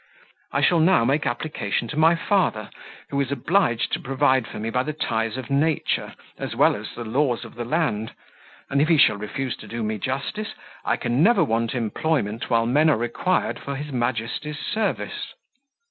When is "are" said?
12.89-12.97